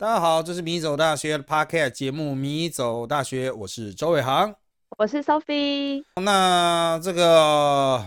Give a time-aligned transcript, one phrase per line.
[0.00, 4.54] 大家好，这是米走大学的 Podcast 节目《米走大学》，我是周伟航，
[4.96, 6.02] 我是 Sophie。
[6.22, 8.02] 那这个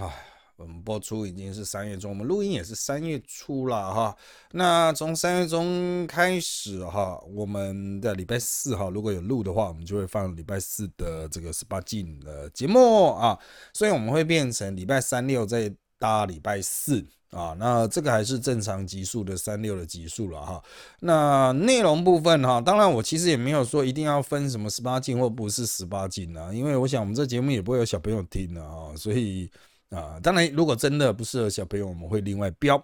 [0.56, 4.18] 我们播出已经是三月中，我们录音也是三月初了哈。
[4.54, 13.38] 那从三月中开始哈，我们的礼拜四哈，如果有录的话，我们就会放礼拜四的这个十八禁的节目啊，
[13.72, 17.06] 所以我们会变成礼拜三六再搭礼拜四。
[17.34, 20.64] 啊，那这个还是正常级数的三六的级数了哈。
[21.00, 29.50] 那内容部分哈，当然我其实也没有说一定要分什么十八禁或不是十八禁啊，因为我想我们这节目也不会有小朋友听的啊，所以
[29.90, 32.78] 啊，当然如果真的不适合小朋友，我们会另外标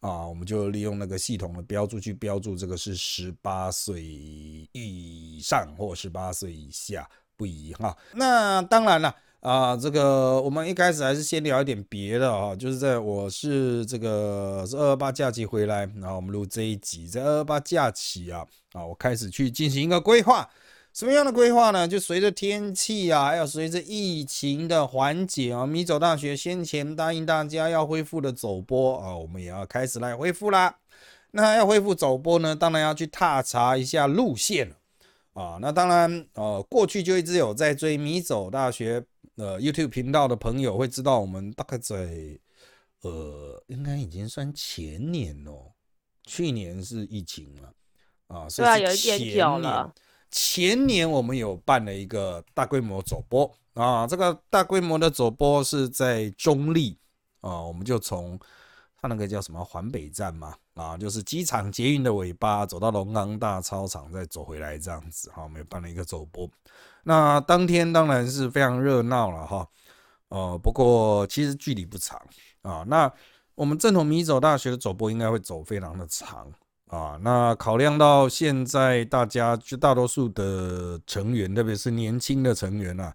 [0.00, 7.96] 啊，我们就利用那个系统的标注去标注这个是十八岁以上或十八岁以下不宜哈。
[8.14, 9.14] 那当然了。
[9.42, 20.48] 啊，这个我们一开始还是先聊一点别的啊，就是在我是这个是二二八假期回来，然后我们录这一集，在二二八假期啊，啊，我开始去进行一个规划，
[20.92, 21.88] 什么样的规划呢？
[21.88, 30.76] 就随着天气啊，还有随着疫情的缓解啊，米走大学先前答应大家要恢复的走播啊，我们也要开始来恢复啦。
[31.32, 34.76] 那要恢复走播呢，当然要去踏查一下路线
[35.32, 35.58] 啊。
[35.60, 39.02] 那当然，呃，过去就一直有在追米走大学。
[39.42, 42.38] 呃，YouTube 频道的朋友会知道，我们大概在
[43.00, 45.72] 呃，应该已经算前年哦，
[46.22, 47.74] 去年是疫情了
[48.28, 49.92] 啊，对啊，有一点久了。
[50.30, 56.96] 前年我们有办了一个大规模走播啊，这个大规模的走播是在中立
[57.40, 58.38] 啊，我们就从
[58.96, 66.48] 它那个叫什么环北站嘛啊，就是机场捷运的尾巴，走到龙岗大操场，再走回来这样子哈，我们办了一个走播。
[67.04, 69.66] 那当天当然是非常热闹了哈，
[70.28, 72.20] 呃，不过其实距离不长
[72.62, 72.84] 啊。
[72.86, 73.12] 那
[73.54, 76.46] 我们正统米走大学的走播应该会走非常的长
[76.86, 77.18] 啊。
[77.22, 83.12] 那考量到现在大家绝大多数的成员，特别是年轻的成员啊，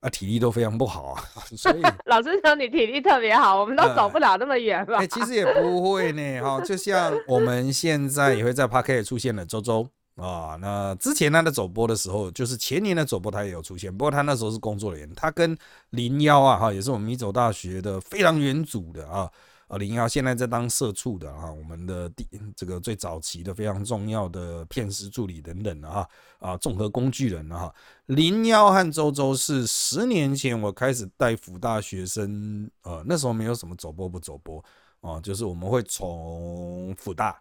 [0.00, 1.22] 啊体力都非常不好啊，
[1.56, 4.96] 所以 老师说你体力特别好，我们都走不了那么远吧？
[4.98, 9.88] 哎，其实也不会呢哈，就像我们现在也会在 p a r k 出现的周周。
[10.20, 13.90] 啊，那之前他的走播的时候，就是前年的走播，他也有出现。
[13.90, 15.56] 不过他那时候是工作人员，他跟
[15.90, 19.30] 林幺啊，哈，也是我们米走大学的非常元祖的啊，
[19.66, 26.06] 啊，林幺现在在当社畜的啊，我们的第这个最早期的非常重要的片师助理等等的哈，
[26.38, 27.74] 啊，综合工具人了哈。
[28.04, 34.62] 林幺和周周是十年前我开始带辅大学生，呃，那时候没有什么走播不走播
[35.00, 37.40] 啊，就是我们会从辅大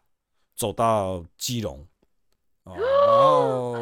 [0.55, 1.85] 走到基隆。
[2.75, 3.75] 然后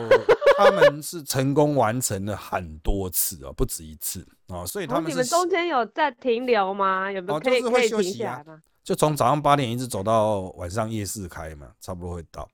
[0.58, 7.12] 他们是成功完成了很多次哦，不止一次哦，所以他们你们中间有在停留吗？
[7.12, 8.62] 有没有可以可以停下来吗？
[8.84, 12.50] 就从早上八点一直走到晚上夜市开嘛，差不多会到。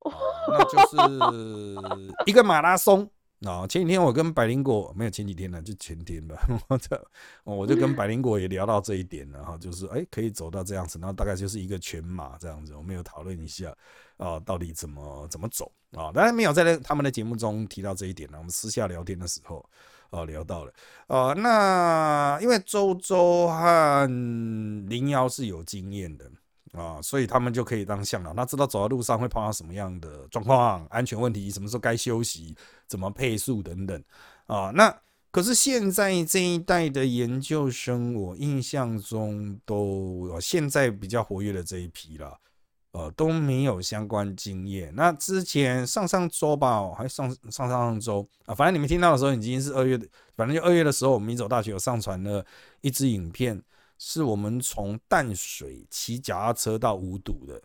[0.00, 0.12] 哦
[0.48, 0.96] 那就是
[2.26, 3.10] 一个马拉松。
[3.44, 6.34] 啊，前几天我跟百灵果没有前几天了，就前天吧，
[6.66, 7.08] 我就
[7.44, 13.76] 我就跟百灵果也聊到这一点了哈，就是哎可以走到这样子，然后大概就是一个全马这样子，我们有讨论一下
[14.24, 16.10] 啊，到底怎么怎么走啊？
[16.12, 19.64] 当然没有在他们的节目中提到这一点呢，我们私下聊天的时候
[20.10, 20.72] 啊聊到了
[21.08, 24.06] 啊，那因为周周和
[24.88, 26.30] 林瑶是有经验的。
[26.72, 32.52] 啊，所以他们就可以当向导，他知道走在路上会碰到什么样的状况、安全问题，什么时候该休息，
[32.88, 34.02] 怎么配速等等。
[34.46, 34.92] 啊，那
[35.30, 42.36] 可是现在这一代的研究生，我印象中都现在比较活跃的这一批了，
[42.94, 44.90] 呃，都没有相关经验。
[44.96, 50.06] 那之前上上周吧，还上上上上周啊，反正你们听到的时候已经是二月的，
[50.36, 52.46] 反正就二月的时候，我们民走大学有上传了
[52.80, 53.62] 一支影片。
[53.96, 57.62] 是我们从淡水骑脚踏车到五堵的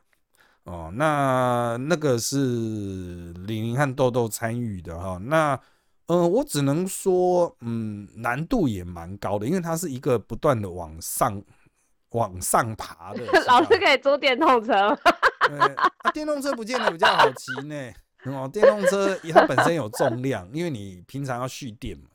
[0.63, 5.59] 哦，那那个是李宁和豆豆参与的哈，那
[6.05, 11.41] 呃，我只能说，嗯，难度也蛮高的，因为它是一个不断的往上
[12.11, 13.25] 往上爬的。
[13.47, 14.97] 老师可以租电动车
[15.49, 17.91] 对，电动车不见得比较好骑呢。
[18.25, 22.05] 哦，电动车它本身有重量，因为你平常要蓄电嘛。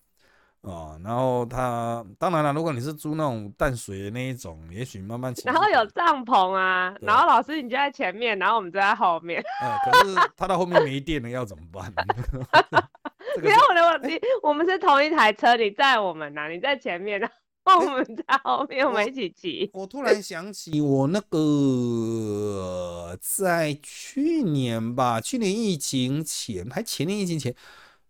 [0.61, 5.43] 哦，然后它当然了，如果你是租那种淡水的那一种，也许慢慢骑。
[5.45, 9.43] 然后有帐篷啊，然后老师你就在前面，然后我们就在后面。
[9.61, 11.93] 呃，可是它到后面没电了，要怎么办？
[13.43, 16.49] 没有我的问题，我们是同一台车，你在我们啊？
[16.49, 17.35] 你在前面，然后
[17.81, 19.71] 我们在后面，我们一起骑。
[19.73, 27.55] 我突然想起我那个在去年吧，去年疫情前，还前年疫情前。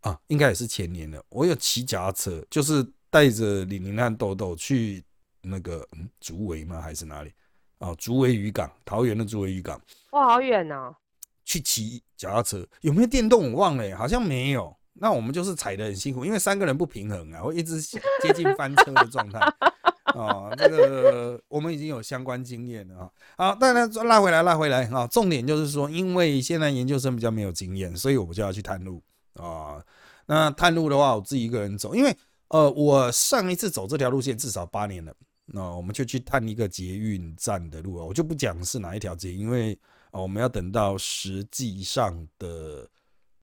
[0.01, 1.25] 啊，应该也是前年了。
[1.31, 5.03] 我有骑脚踏车，就是带着李宁和豆豆去
[5.41, 6.81] 那个嗯竹围吗？
[6.81, 7.33] 还是哪里？
[7.79, 9.81] 啊，竹围渔港，桃园的竹围渔港。
[10.11, 10.95] 哇，好远哦！
[11.45, 14.77] 去骑脚踏车，有没有电动我忘了，好像没有。
[14.97, 18.01] 那我们就是踩的很辛苦，因为三个人不平衡啊，会一直接
[18.33, 19.41] 近翻车的状态
[20.15, 20.55] 哦。
[20.57, 23.11] 这个我们已经有相关经验了啊。
[23.37, 25.05] 好，当然拉回来，拉回来啊。
[25.09, 29.03] 重点就是说，因为现在研究生比较没有经验，所以我们就要去探路
[29.35, 29.83] 啊。
[30.27, 32.17] 那探路的话，我自己一个人走，因为
[32.49, 35.13] 呃，我上一次走这条路线至少八年了。
[35.47, 39.77] 那我们就去探一个捷运站的路啊，我就不讲是哪一条捷，因为
[40.13, 42.89] 啊，我们要等到实际上的。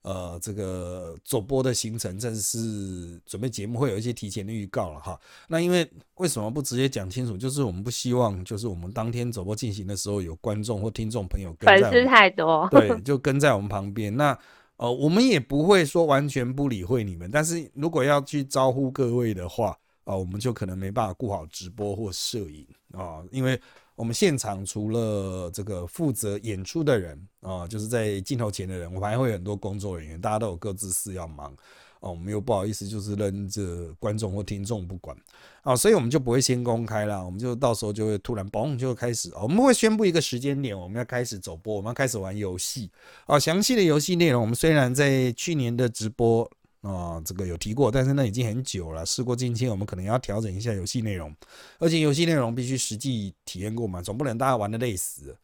[0.04, 5.20] 呃，这个走播的行程正是准备节目会有一些提前的预告了哈。
[5.48, 7.38] 那因为为什么不直接讲清楚？
[7.38, 14.16] 就是我们不希望，就是我们当天走播进行的时候，有观众或听众朋友粉丝太多，对，就跟在我们旁边。
[14.18, 14.36] 那
[14.78, 23.62] 呃，我们也不会说完全不理会你们，但是如果要去招呼各位的话啊，我们就可能没办法顾好直播或摄影啊，因为。
[24.02, 31.56] 我们现场除了这个负责演出的人啊，就是在镜头前的人，我们还会有很多工作人员，大家都有各自事要忙
[32.00, 32.10] 哦。
[32.10, 35.16] 我们又不好意思，就是扔着观众或听众不管
[35.62, 42.90] 啊，所以我们就不会先公开了，我们就到时候就会突然嘣就开始，我们会宣布一个时间点，我们要开始走播，我们要开始玩游戏
[43.28, 43.38] 啊。
[43.38, 46.50] 详细的游戏内容，我们虽然在去年的直播。
[46.82, 49.06] 啊，这个有提过，但是那已经很久了。
[49.06, 51.32] 事过境迁，我们可能要调整一下游戏内容，
[51.78, 55.38] 而且游戏内容必须实际体验过嘛，总不能大家玩的累死，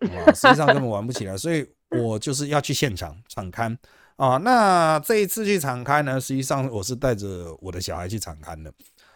[0.00, 1.38] 啊， 实际上根本玩不起来。
[1.38, 3.74] 所以我就是要去现场场刊
[4.16, 4.36] 啊。
[4.36, 8.70] 那这一次去场刊呢，实际上我是带着我的小孩去场刊的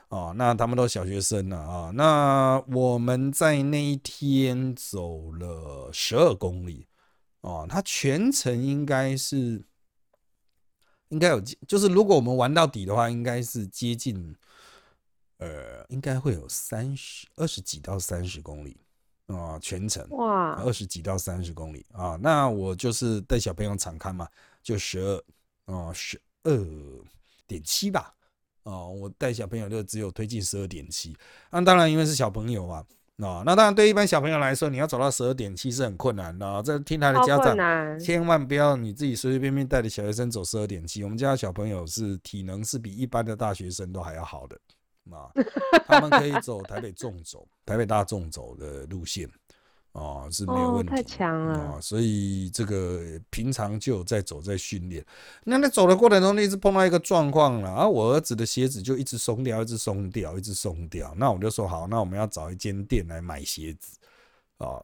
[0.08, 0.32] 啊。
[0.36, 1.90] 那他们都小学生了啊。
[1.94, 6.86] 那我们在那一天走了十二公里
[7.42, 9.67] 啊，他全程应该是。
[11.08, 14.36] 应该有，就是如果我们玩到底的话，应该是接近，
[15.38, 18.76] 呃，应该会有三十二十几到三十公里
[19.26, 22.18] 啊，全程哇，二十几到三十公里啊。
[22.22, 24.28] 那我就是带小朋友敞开嘛，
[24.62, 25.24] 就十二
[25.64, 26.52] 啊，十二
[27.46, 28.14] 点七吧
[28.64, 31.16] 啊，我带小朋友就只有推进十二点七。
[31.50, 32.84] 那当然，因为是小朋友啊。
[33.18, 36.62] 哦，那当然，对一般小朋友来说，你要走到十二点七是很困难的。
[36.62, 41.02] 这听他的家长，千万不要你自己随随便便带着小学生走十二点七。
[41.02, 44.56] 我们家小朋友是体能是比一般的大学生都还要好的
[45.10, 45.26] 啊，
[45.86, 49.28] 他们可以走台北纵走、台北大众走的路线。
[49.92, 51.78] 哦，是没有问题，太强了哦！
[51.80, 55.04] 所以这个平常就有在走，在训练。
[55.44, 61.12] 那在走的过程中，一直碰到一个状况了，啊，我儿子的鞋子就一直松掉，一直松掉，一直松掉。
[61.16, 63.98] 那我就说好，那我们要找一间店来买鞋子
[64.58, 64.80] 啊。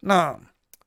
[0.00, 0.38] 那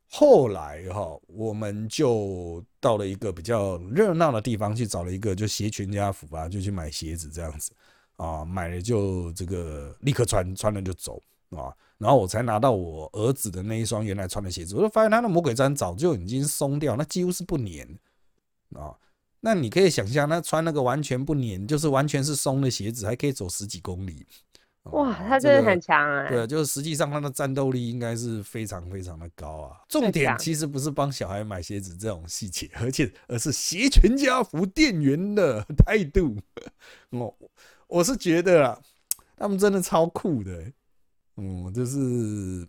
[0.08, 7.72] 后来哈，我们就到了一个比较热闹的地方去找了一个就鞋全家福啊，就去买鞋子这样子
[8.18, 8.46] 啊。
[8.46, 11.20] 买了就这个立刻穿，穿了就走
[11.50, 11.74] 啊。
[12.02, 17.88] 然后我才拿到我儿子的那一双原来穿的鞋子，我就发现他的魔鬼毡早就已经松掉，那几乎是不粘
[18.74, 18.98] 啊。
[19.42, 24.26] 那你可以想象，他穿那个完全不粘，就是完全是松的鞋子，还可以走十几公里。
[24.86, 26.28] 哇，他真的很强哎！
[26.28, 29.78] 对，就是实际上他的战斗力应该是非常非常的高啊。
[29.88, 36.36] 重点其实不是帮小孩买鞋子这种细节，而且而是鞋全家福店员的态度。
[37.12, 37.38] 我
[37.88, 38.80] 我是觉得啊，
[39.38, 40.72] 他们真的超酷的。
[41.38, 41.98] 嗯，就是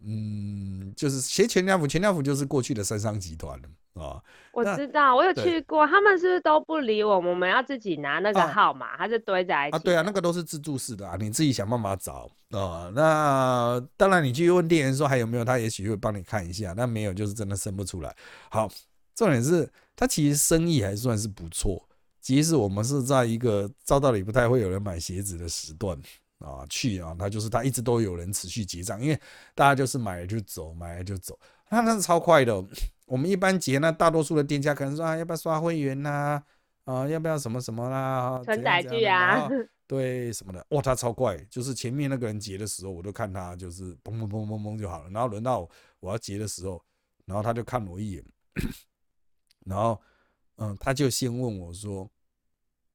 [0.05, 4.23] 嗯，就是鞋全家福，全家福就是过去的三商集团了啊。
[4.53, 7.31] 我知道，我有去过，他们是不是都不理我们？
[7.31, 9.79] 我们要自己拿那个号码，它是堆在一起啊？
[9.81, 12.91] 对啊，那个都是自助式的啊，你自己想办法找啊。
[12.95, 16.73] 那当然，你去问店员说还有没有，他也许会帮你看一下。
[16.77, 18.15] 那没有，就是真的生不出来。
[18.51, 18.71] 好，
[19.15, 21.83] 重点是他其实生意还算是不错，
[22.21, 25.99] 即使我们是在一个照道理不太会有人买鞋子的时段。
[26.43, 29.19] 啊，去啊，他就是他一直都有人持续结账，因为
[29.55, 32.63] 大家就是买了就走，买了就走，他那是超快的。
[33.07, 36.43] 我们一般结那大多数的店家可能说啊，要不要刷会员呐？
[36.85, 38.41] 啊，要不要什么什么啦？
[38.45, 39.49] 存载具啊，
[39.87, 45.69] 对什么的，哇，他超快，就是前面那个人结的时候，我都看他就是砰砰砰砰砰就好了，然后轮到
[46.01, 46.83] 我要结的时候，
[47.27, 48.25] 然后他就看我一眼，
[49.67, 50.01] 然后
[50.57, 52.11] 嗯，他就先问我说，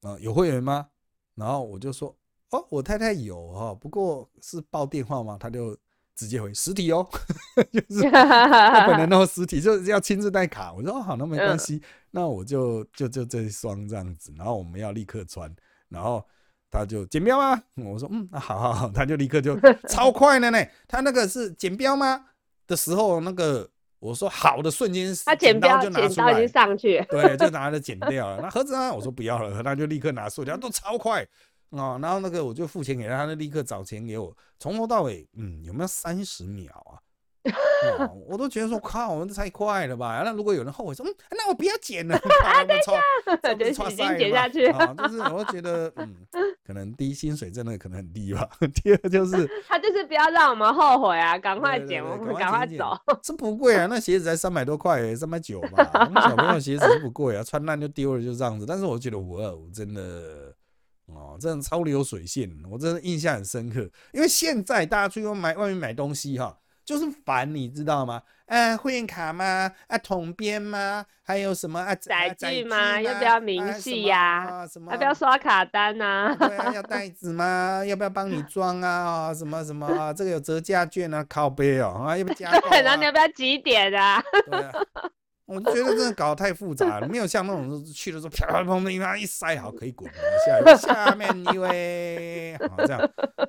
[0.01, 0.89] 啊，有会员吗？
[1.36, 2.16] 然后我就说。
[2.51, 5.77] 哦，我太太有哈，不过是报电话嘛，他就
[6.16, 7.06] 直接回实体哦，
[7.72, 10.72] 就是他本人弄实体就是要亲自带卡。
[10.72, 15.54] 我说哦好，那没关系，那我就就就这一双这样子，然后我们要立刻穿，
[15.89, 16.25] 然后
[16.72, 17.62] 他就剪标吗？
[17.75, 20.58] 我说嗯，好好好，他就立刻就 超快的呢。
[20.88, 22.25] 他那个是剪标吗
[22.66, 28.42] 的时候，那个我说好的瞬间，他剪标就拿出来，已经上去，对，就拿 着剪掉了。
[28.42, 28.94] 那盒子呢？
[28.94, 31.27] 我说不要了，他就立刻拿塑料，都超快。
[31.71, 37.00] 啊，然后那个我就付钱给他，他就立刻找钱给我，从头到尾，嗯，有没有三十秒啊？
[38.27, 40.21] 我都觉得说靠，我们这太快了吧？
[40.25, 42.91] 那如果有人后悔说，嗯，那我不要剪了，啊，等一下，
[43.88, 44.93] 就已经剪下去啊。
[44.93, 46.13] 就是我觉得，嗯，
[46.65, 48.50] 可能第一薪水真的可能很低吧。
[48.75, 52.97] 第二就是 他就是不要让我们后悔啊，赶快剪，我们赶快走。
[53.24, 55.89] 是不贵啊，那鞋子才三百多块，三百九吧。
[56.05, 58.65] 我们小朋友鞋子是不贵啊，穿烂就丢了，就这样子。
[58.65, 60.47] 但是我觉得五二五真的。
[61.08, 63.90] 哦，这种超流水线，我真的印象很深刻。
[64.12, 68.22] 因为现在大家出去买外面买东西哈，就是烦，你知道吗？
[68.48, 69.72] 啊，会员卡吗？
[69.88, 71.06] 啊，统编吗？
[71.22, 71.94] 还有什么啊？
[71.96, 73.02] 载具吗？
[73.02, 74.48] 要不要明细呀？
[74.48, 74.92] 啊什么？
[74.92, 76.34] 要不要刷卡单呐？
[76.40, 77.84] 对啊，要 袋子吗？
[77.86, 79.34] 要不要帮你装啊？
[79.34, 80.14] 什么什么啊？
[80.14, 82.52] 这个有折价券啊，靠背哦啊，要不要加？
[82.70, 84.22] 对， 然后你要不要几点啊？
[84.50, 84.72] 对啊。
[85.48, 90.12] 我觉得真的搞得太复杂了，没有像那种去的时候啪啪砰砰一塞好可以滚
[90.46, 93.00] 下下面一位好这样，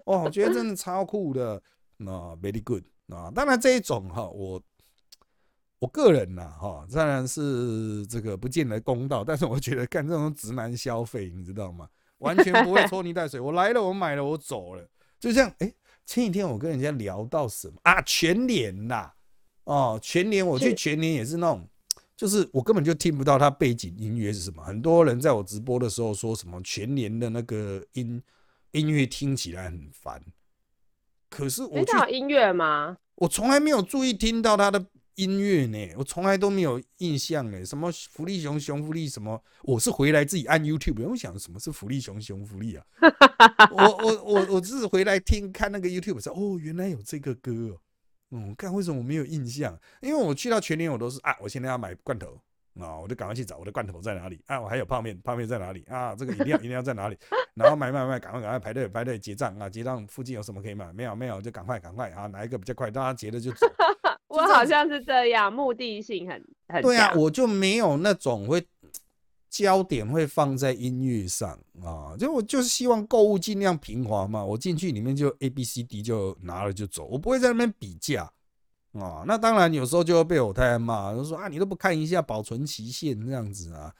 [0.06, 1.60] 哇，我觉得真的超酷的，
[1.96, 4.62] 那 very good 啊，当然这一种哈，我
[5.80, 11.88] 我个人呐哈，当然是这个不见得公道，但是我觉得干这种直男消费，你知道吗？
[12.18, 14.88] 完全不会拖泥带水，我来了，我买了，我走了，
[15.18, 15.52] 就这样。
[15.58, 15.74] 哎，
[16.06, 18.00] 前几天我跟人家聊到什么啊？
[18.02, 19.10] 全年呐，
[19.64, 21.68] 哦，全年我去全年也是那种。
[22.18, 24.60] 就是我根本就听不到他背景音乐是什么。
[24.64, 28.20] 很多人在我直播的时候说什么全年的那个音
[28.72, 30.20] 音乐听起来很烦，
[31.30, 32.96] 可是我知音乐吗？
[33.14, 34.84] 我从来没有注意听到他的
[35.14, 37.64] 音乐呢，我从来都没有印象呢。
[37.64, 39.40] 什么福利熊熊福利什么？
[39.62, 42.84] 我是回来自己按 YouTube，我想什么是福利熊熊福利啊？
[43.70, 47.78] 我我我我只是回来听看那个 YouTube 说哦，原来有这个歌。
[48.30, 49.78] 嗯，看为什么我没有印象？
[50.00, 52.38] 因为我去到全年，我都是啊，我现在要买罐头
[52.78, 56.14] 啊，我就赶快去找我的罐头在哪里啊，我还有泡面，泡面在哪里啊？
[56.14, 57.18] 这个一定要一定要在哪里？
[57.54, 59.68] 然后买买买，赶快赶快排队排队结账啊！
[59.68, 60.92] 结账附近有什么可以买？
[60.92, 62.26] 没有没有，就赶快赶快啊！
[62.26, 62.90] 哪一个比较快？
[62.90, 63.66] 大家结了就走。
[64.28, 68.64] 我好像是这样，目的性很很对啊，我就没有那种会。
[69.50, 74.44] 焦点会放在音乐上啊，就我就是希望购物尽量平滑嘛。
[74.44, 78.30] 我进去里面就 A B C D 就拿了就走，我不会在那边比价
[78.92, 79.24] 啊。
[79.26, 83.94] 那当然有时候就会被我太太骂，就说啊你都不看一下保存期限这样子啊，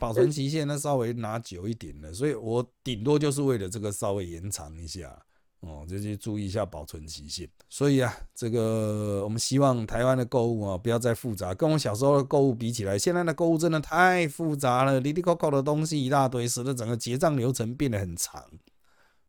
[0.00, 5.16] 保存期限那稍微拿久一点的，所以我顶多就是为了这个稍微延长一下。
[5.66, 7.48] 哦，就去注意一下保存期限。
[7.68, 11.54] 所以啊，这个我们希望台湾的购物啊，不要再复杂。
[11.54, 18.42] 跟我小时候的购物比起来，现在的购物真的太复杂了，里里扣扣的东西一大堆，使得整个结账流程变得很长。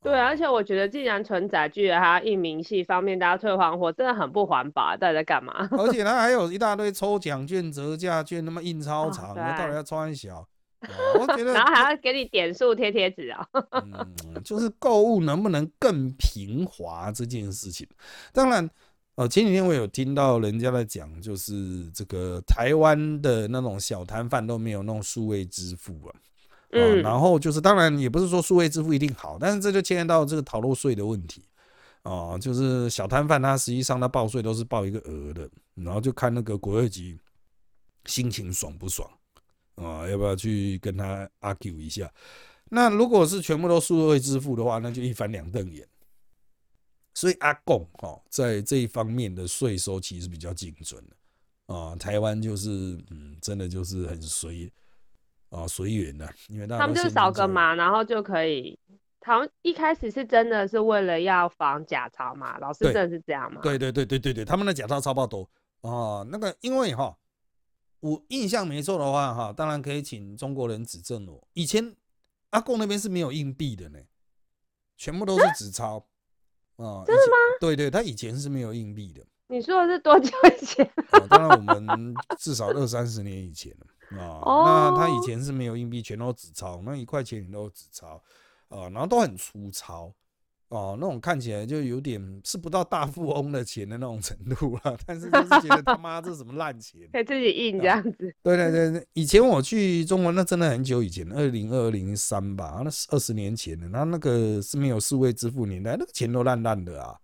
[0.02, 4.96] 对，而且我觉得，既然存载具还要印明细，方便大家退还货，真的很不环保。
[4.98, 5.68] 到底在干嘛？
[5.72, 10.48] 而且它还有一大堆抽奖券、折价券，那么印超 长，到底要穿小？
[11.20, 13.48] 我觉得， 然后还要给你点数贴贴纸啊。
[13.84, 17.88] 嗯，就是购物能不能更平滑这件事情。
[18.32, 18.70] 当然，
[19.16, 26.16] 呃，前几天我有听到人家在讲，就是这个台湾的那种小摊贩都没有弄数位支付啊。
[26.72, 27.02] 嗯。
[27.02, 31.44] 然后就是，当然也不是说数位支付一定好，但是这就牵连到这个逃漏税的问题
[32.04, 32.38] 啊。
[32.38, 37.18] 就是小摊贩他实际上他报税都是报一个额的，然后就看那个国税局
[38.06, 39.10] 心情爽不爽。
[39.76, 42.12] 啊，要不要去跟他 argue 一下？
[42.70, 45.88] 那如果是全部都数位支付的话，那就一翻两瞪眼。
[47.14, 51.96] 所以阿贡哈在这一方面的税收其实比较精准的啊。
[51.96, 52.70] 台湾就是
[53.12, 54.72] 嗯，真的就是很随
[55.50, 58.78] 啊随缘的，因为他们就扫个码，然后就可以。
[59.22, 63.62] 好像一开始是真的是为了要防假钞嘛，老师真的是这样吗？
[63.62, 65.48] 对对对对对对，他们的假钞超爆多
[65.82, 66.26] 啊。
[66.30, 67.16] 那个因为哈。
[68.06, 71.48] 我印象没错的话，哈，当然可以请中国人指正我。
[71.54, 71.96] 以前
[72.52, 73.98] 阿贡那边是没有硬币的呢，
[74.96, 76.06] 全部都是纸钞
[76.76, 77.02] 啊。
[77.04, 77.36] 真的吗？
[77.60, 79.26] 对对，他以前是没有硬币的。
[79.48, 80.88] 你说的是多久以前？
[81.28, 83.76] 当然，我们至少二三十年以前
[84.12, 84.92] 了啊。
[84.94, 88.22] 那他以前是没有硬币，全都纸钞，那一块钱都是纸钞
[88.68, 90.14] 啊，然后都很粗糙。
[90.76, 98.36] 哦，那种看起来就有点是不到大富翁的钱的那种程度了， 但是就是觉得他妈这什么烂钱，可以自己印这样子。
[98.44, 107.18] 对对对，以前我去中国那真的很久以前，二零二零三吧，那是二十年前的，那那个是没有四位支付年代，那个钱都烂烂的啊，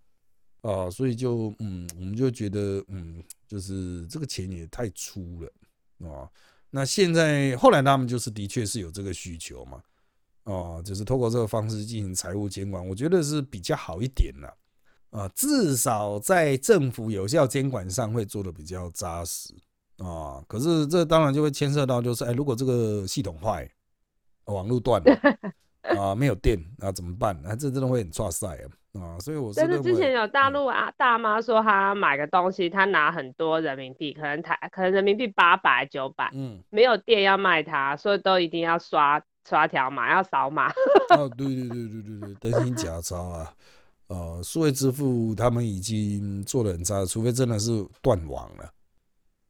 [0.62, 6.28] 啊，所以就嗯，我们就觉得嗯，就是这个钱也太粗了啊。
[6.70, 9.82] 那现在后来他们就是的确是有这个需求嘛。
[10.44, 14.52] 哦，就是透过这个方式进行财务监管，我觉得是比较好一点的
[15.10, 19.54] 啊，至少在政府有效监管上会做的比较扎实
[19.98, 20.42] 啊。
[20.48, 23.70] 可是这当然就会牵涉到，就是哎，如果这个系统坏，
[24.46, 25.16] 网络断了
[25.96, 27.36] 啊，没有电啊，怎么办？
[27.46, 29.18] 啊，这真的会很抓塞啊啊！
[29.20, 40.68] 所以我是但是之前有大嗯陆啊大妈说她买个东西，她拿很多人民币，可能台可能人民币八百九百，嗯，没有店要卖她，所以都一定要刷刷条码，要扫码。
[41.16, 43.52] 哦，对对对对对对，担心假钞啊，
[44.08, 48.72] 呃，数位支付他们已经做的很差，除非真的是断网了。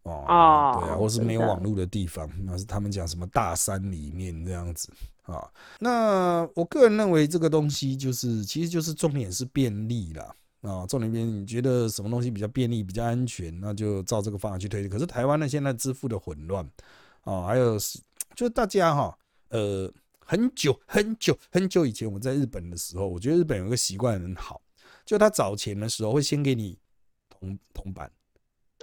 [0.03, 5.49] 哦，哦对啊，或是没有网络的地方，那是他们讲什么大山里面这样子啊。
[5.79, 10.35] 那我个人认为这个东西就是，其实就是重点是便利啦。
[10.63, 14.89] 啊，重点便利，你觉得什么东西比较便利、比较安全，那就照这个方向去推。
[14.89, 16.65] 可是台湾呢，现在支付的混乱
[17.23, 17.99] 啊，还有是，
[18.37, 19.13] 就是大家哈，
[19.53, 24.61] 呃，很久 很久很久以前我在日本的时候，我觉得日本有一个习惯很好，
[25.05, 26.79] 就他找钱的时候会先给你
[27.29, 28.11] 铜铜板。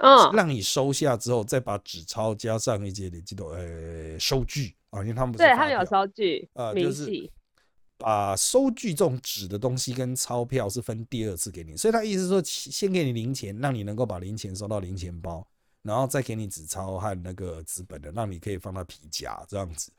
[0.02, 7.30] 嗯，让你收下之后，再把纸钞加上一些你记得呃收据啊，因为他们对他们有收据呃，就是，
[7.98, 15.46] 把收据这种纸的东西跟钞票是分第二次给你，所以他意思是说，其先给你零钱，让你能够把零钱收到零钱包，
[15.82, 19.92] 然后再给你纸钞和那个纸本的，让你可以放到皮夹这样子。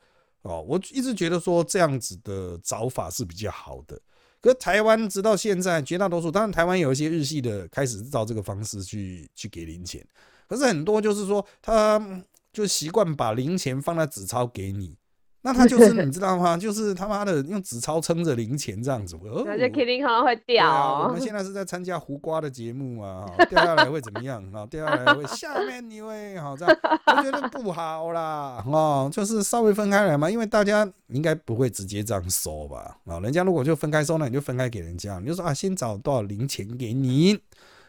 [0.43, 4.01] 哦，我一直觉得说这样子的找法是比较好的。
[4.41, 10.03] 可台湾直到现在，绝大多数，当然台湾有一些日系的开始照这个方式去去给零钱，
[10.49, 14.97] 可是很多就是说他就习惯把零钱放在纸钞给你，
[15.43, 16.57] 那他就是 你知道吗？
[16.57, 19.17] 就是他妈的用纸钞撑着零钱这样子。
[19.17, 21.21] 哦然后就 Kitty 可能会对掉啊，我哦们。
[21.21, 24.67] 现在是在参加胡瓜的节目啊，哈 掉下来会怎么样啊？
[24.67, 32.99] 掉下来会下面一位好这样，我觉得不好啦，哦，就是稍微分开来嘛，因为大家应该不会直接这样收吧？
[33.07, 37.39] 啊，人家如果就分开收，那你就分开给人家，你就说啊，先找多少零钱给您，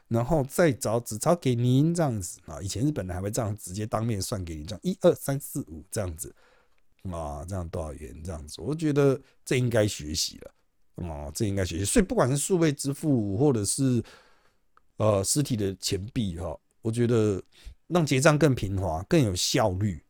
[0.08, 2.62] 然后再找纸钞给您这样子啊。
[2.62, 6.34] 以前日本人还会这样直接当面算给你，这样一二三四五这样子
[7.10, 10.52] 啊，这样多少元这样子，我觉得这应该学习了。
[10.96, 11.86] 哦，这应该学习。
[11.86, 14.04] 所以不管是数位支付或者是
[14.98, 17.42] 呃实体的钱币哈，我觉得
[17.88, 20.04] 让结账更平滑、更有效率。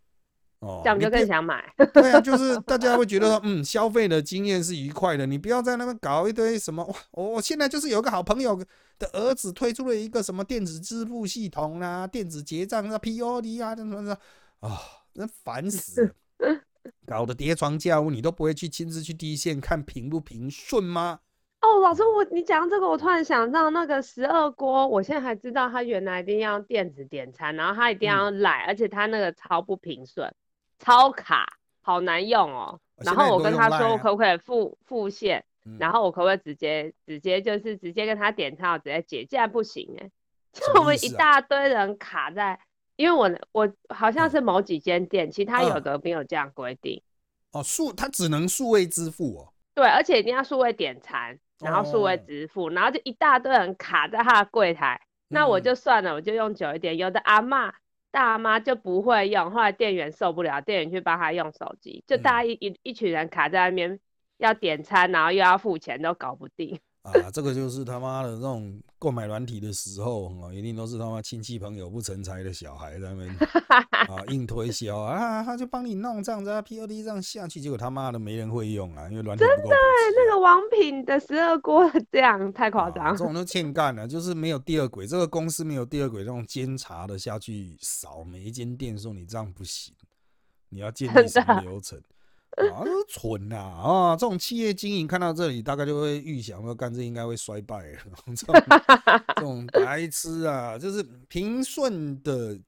[0.59, 1.73] 哦，这样就更想买。
[1.93, 5.25] 对啊，就是大家会觉得说，嗯，消费的经验是愉快的。
[5.25, 8.55] 你不要在那边搞一堆什么哇，我我现在就是有个好朋友
[8.99, 14.17] 的儿子推出了一个什么电子支付系统啦、电子结账啊、POD 啊，什么什么
[14.59, 14.79] 啊，
[15.13, 16.13] 那烦死了。
[17.05, 21.19] 搞得叠床架屋，你都不会去亲自去第一线看平不平顺吗？
[21.61, 30.33] 哦，老师，我你讲这个，我突然想到那个十二锅，我现在还知道它原来一定要电子点餐，然后它一定嗯要赖，而且它那个超不平顺，
[30.79, 31.45] 超卡，
[31.81, 32.79] 好难用哦。
[32.97, 40.09] 然后我跟他说我可不可以付付现，嗯然后我可不可以直接直接就是直接跟他点餐，我直接结，竟然不行哎、
[40.51, 42.59] 就 我们一大堆人卡在，
[43.01, 47.01] 因为我我好像嗯是某几间店，其他有嗯的没有这样规定。
[47.51, 49.53] 哦，数它只能数位支付哦。
[49.73, 55.01] 对，而且一定要数位点餐，然后数位哦支付，然后就一大堆人卡在他的柜台。
[55.27, 56.95] 那我嗯就算了，我就用久一点。
[56.97, 57.71] 有的阿嬷、
[58.11, 63.99] 大妈就不会用，后来店员受不了，店员去帮他用手机，就大家一一群人卡在那边
[64.37, 66.79] 要点餐，然后又要付钱，都搞不定。
[67.03, 73.35] 啊，这个就是他妈的那种购买软体的时候啊，一定都是他妈亲戚朋友不成才的小孩在那边
[73.89, 79.77] 啊硬推销啊，他就帮你弄这样子啊，POD 这样下去，结果他妈的没人会用啊，因为软体不够普及啊。
[80.15, 83.25] 那个王品的十二锅 这样太夸啊张这。
[83.25, 89.91] 种都欠干了，就是没有第二轨，这个公司没有第二轨，这种监察的下去扫每一间店，说你这样不行，
[90.69, 91.99] 你要建立什么流程？
[92.57, 93.55] 啊，都蠢呐！
[93.55, 97.99] 啊，这种企业经营看到这里，大概就会预想说，干这应该会衰败了。
[98.35, 98.55] 这种
[99.35, 102.59] 这种白痴啊，就是平顺的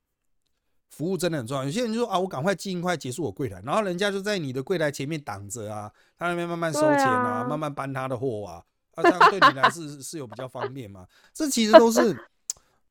[0.89, 1.65] 服务真的很重要。
[1.65, 8.63] 有些人就说啊，我赶快尽快结束我柜台，然后人家就在你的柜台前面挡着啊，他那边慢慢收对钱啊，啊慢慢搬他的货啊，
[8.95, 11.05] 啊，这样对你来是 是有比较方便嘛？
[11.33, 12.17] 这其实都是。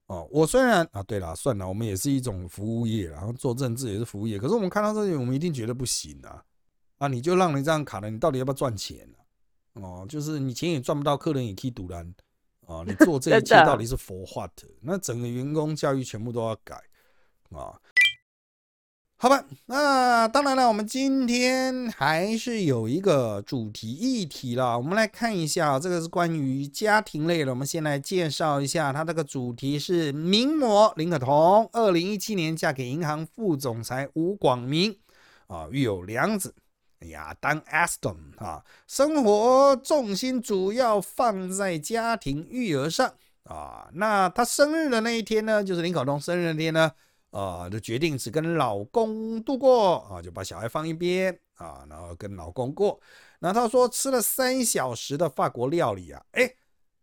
[0.09, 6.43] 哦，我虽然啊，对了，算了，我们也是一种服务业，然后做政治也是服务业，可是我们看到这里，我们一定觉得不行啊！
[7.03, 9.09] 啊，你就让人这样卡了，你到底要不要赚钱
[9.75, 9.83] 啊？
[9.83, 12.15] 哦，就是你钱也赚不到，客人也可以堵拦
[12.65, 12.85] 啊！
[12.87, 14.53] 你做这一 切到底是 for what？
[14.83, 16.77] 那整个员工教育全部都要改
[17.51, 17.75] 啊！
[19.17, 24.79] 好吧，那当然了，我们今天还是有一个主题议题啦。
[24.79, 27.51] 我们来看一下，这个是关于家庭类的。
[27.51, 34.97] 我们先来介绍一下，它这个主题是名模林可彤，二零一七年嫁给银行副总裁吴广明
[35.49, 36.55] 啊，育有两子。
[37.05, 43.13] 亚当 Aston 啊，生活重心主要放在家庭育儿上
[43.45, 43.89] 啊。
[43.93, 46.91] 那他生日的那一天呢，就是林可东生日那天呢，
[47.31, 53.01] 啊，就决定只跟老公度过啊，就把小孩放一边啊，然后跟老公过。
[53.41, 56.55] 那他说吃了三小时的法国料理啊，哎，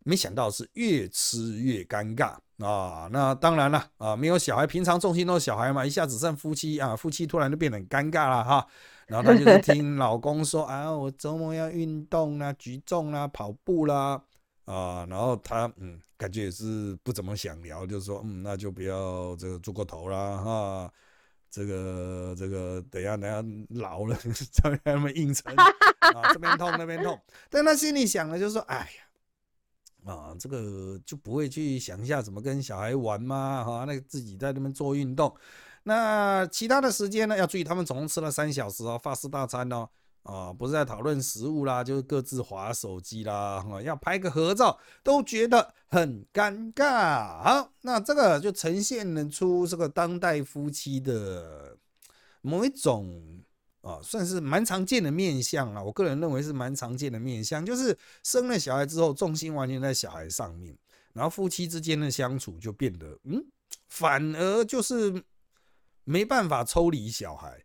[0.10, 3.08] 没想到是越吃越尴尬啊。
[3.12, 8.67] 那当然了啊，没有小孩，平常重心都是小孩嘛，一下子剩夫妻啊，夫妻突然就变得很尴尬了哈。
[9.06, 14.22] 然后他就是听老公说 啊，我周末要运动啦，举重啦，跑步啦。
[14.65, 20.93] 啊，然后他嗯，感觉也是不怎么想聊，就是说嗯，那就不要这个做过头啦哈，
[21.50, 24.15] 这个这个等下等下老了
[24.52, 27.19] 再那么硬撑啊，这边痛那边痛，
[27.50, 29.09] 但他心里想的就是说，哎呀，
[30.06, 33.64] 啊这个就不会去想一下怎么跟小孩玩嘛？
[33.64, 35.36] 哈，那个自己在那边做运动，
[35.84, 39.90] 那其他的时间呢，要注意，他们总共吃了三小时哦，法式大餐哦。
[40.24, 47.42] 啊，不是在讨论食物啦，就是各自划手机啦，哈，要拍个合照都觉得很尴尬。
[47.42, 51.78] 好，那这个就呈现了出这个当代夫妻的
[52.42, 53.38] 某一种
[53.82, 55.84] 啊，算是蛮常见的面相了。
[55.84, 60.78] 我个人认为是蛮常见的面相，就是生了小孩之后，重心完全在小孩上面，
[61.13, 63.44] 然后夫妻之间的相处就变得，嗯，
[63.88, 65.24] 反而就是
[66.04, 67.63] 没办法抽离小孩。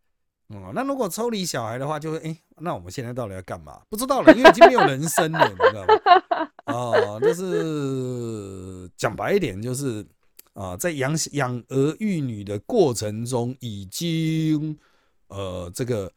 [0.48, 3.80] 哦，那如果抽离小孩的话，就会哎，那我们现在到底要干嘛？
[3.88, 6.50] 不知道了，因为已经没有人生了，你知道吗？
[6.66, 10.06] 哦，就是讲白一点，就是
[10.52, 14.78] 啊，在养养儿育女的过程中，已经
[15.28, 16.10] 呃，这个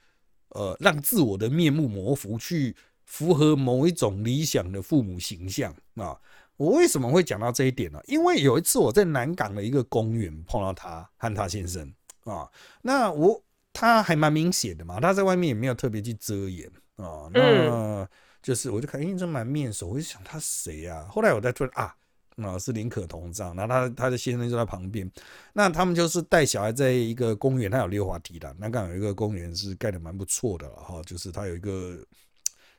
[0.50, 6.18] 呃，让自我的面目模糊，去符合某一种理想的父母形象啊。
[6.56, 8.00] 我为什么会讲到这一点呢？
[8.08, 11.94] 因为有一次我在南港的一个公园碰到他和他先生
[12.24, 12.50] 啊，
[12.82, 13.44] 那我。
[13.80, 17.30] 他还蛮明显的嘛，他在外面也没有特别去遮掩啊。
[17.32, 18.10] 那
[18.42, 21.08] 就是我就看，哎，这蛮面熟，我就想他谁呀？
[21.12, 21.96] 后来我再突然啊，
[22.38, 23.56] 啊是林可彤这样。
[23.56, 25.10] 然后他他的先生就在旁边。
[25.54, 28.54] 那他们就是带小孩在一个公园，他有溜滑梯的。
[28.58, 31.98] 南港有一个公园是盖的蛮不错的了哈，就是它有一个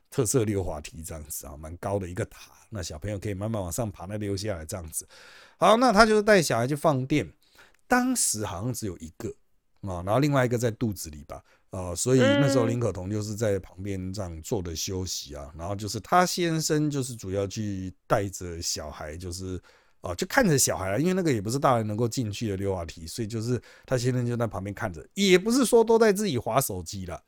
[0.09, 2.51] 特色溜滑梯这样子啊，蛮高的一个塔。
[2.69, 5.07] 那小朋友可以慢慢往上爬，那溜下来这样子。
[5.57, 7.31] 好，那他就是带小孩去放电，
[7.87, 9.33] 当时好像只有一个。
[9.81, 19.61] 啊，然后另外一个在肚子里吧，啊，所以那时候林可彤就是在旁边这样坐着休息啊，然后就是他先生就是主要去带着小孩，就是
[20.01, 27.21] 啊，就看着小孩了，因为那个也不是大人能够进去的溜滑梯，所以就是他先生就在旁边看着，也不是说都在自己划手机了，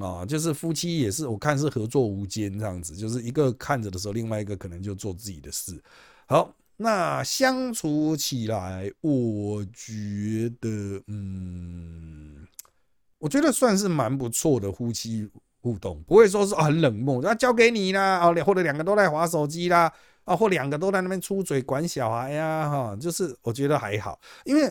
[0.00, 5.82] 啊，就是夫妻也是我看是合作无间这样子，就是一个看着的时候，另外一个可能就做自己的事，
[6.26, 6.54] 好。
[6.78, 12.44] 那相处起来，我觉得，嗯，
[13.22, 15.30] 我觉得算是蛮不错的夫妻
[15.60, 19.92] 互动，不会说是很冷漠，要交给你啦，啊，或者两个都在划手机啦，
[20.24, 24.68] 啊，或两个都在那边出嘴管小孩呀，哈，就是我觉得还好，因为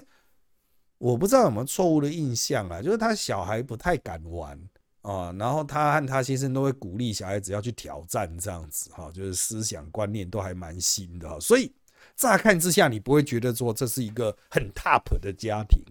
[0.98, 4.60] 我不知道有没有错误的印象啊，就是他小孩不太敢玩
[5.02, 11.74] 啊，然后他和他先生都会鼓励小孩子要去挑战这样子，哈，就是思想观念都还蛮新的，所以。
[12.18, 15.82] 乍看之下，你不会觉得说这是一个很 top 的家庭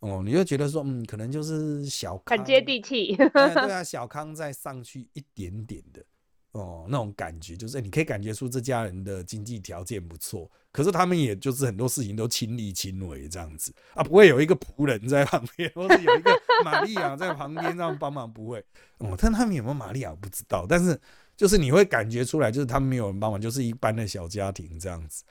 [0.00, 3.16] 哦，你就觉得说，嗯，可能就是小康，很接地气。
[3.16, 3.26] 对
[3.72, 6.04] 啊， 小康再上去一点点的
[6.52, 16.30] 哦，那种感觉就是你可以感觉出这家人的经济条件不错，可是他们也就是很多事情都亲力亲为这样子啊，不会有一个仆人在旁边，或者有一个
[16.64, 18.64] 玛利亚在旁边这样帮忙，不会
[18.98, 19.14] 哦。
[19.18, 20.98] 但他们有没有玛利亚不知道，但是
[21.36, 25.24] 就是你会感觉出来，就是他们没有人帮忙，就是一般的小家庭这样子。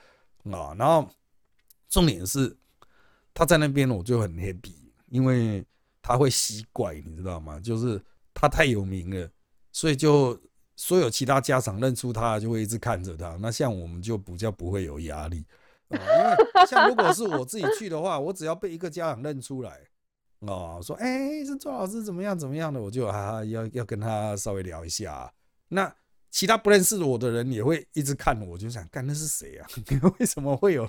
[0.51, 1.09] 啊，然后
[1.89, 2.55] 重点是
[3.37, 4.73] 他在那边，我就很 happy，
[5.09, 5.63] 因为
[6.01, 7.59] 他会吸怪，你知道吗？
[7.59, 8.01] 就是
[8.33, 9.29] 他太有名了，
[9.71, 10.35] 所以就
[10.75, 13.37] 所有其他家长认出他，就会一直看着他。
[13.39, 15.45] 那像我们就比较不会有压力
[15.89, 19.81] 啊，因为像如果是我自己去的话，我只要被一个家长认出来
[20.39, 25.31] 哦，说哎，是周老师怎么样怎么样的，我就啊要要跟他稍微聊一下。
[25.67, 25.95] 那
[26.37, 29.65] 其他不认识我的人也会一直看我，就想干那是谁啊？
[30.19, 30.85] 为什么会有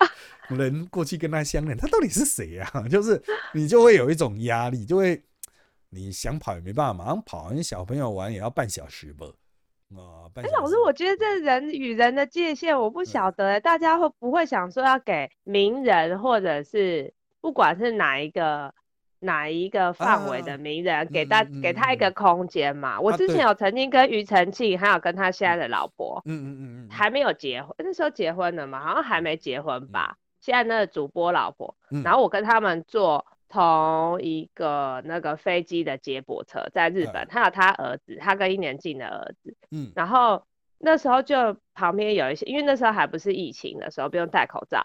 [0.50, 1.74] 人过去跟他相认？
[1.74, 2.70] 他到底是谁啊？
[2.87, 3.18] 就是
[3.54, 5.24] 你就会有一种压力，就会
[5.88, 7.50] 你想跑也没办法，马上跑。
[7.50, 9.24] 你小朋友玩也要半小时吧？
[9.96, 18.74] 啊，哎，老师，我觉得这人与人的界限我不晓得，大家会不会想说要给名人或者是不管是哪一个？
[19.20, 23.00] 哪一个范围的名人给他给他一个空间嘛？
[23.00, 28.81] 我之前有曾经跟庾澄庆，还有跟他现在的老婆，嗯嗯嗯嗯，还没有结婚，那时候结婚了嘛？
[28.81, 30.16] 好像还没结婚吧？
[30.40, 40.44] 现在那个主播老婆，然后我跟他们坐同一个那个飞机的接驳车，在日本，他有他儿子，他跟一年近的儿子，嗯，然后
[40.78, 44.81] 那时候就旁边有一些，因为那时候还不是疫情的时候，不用戴口罩。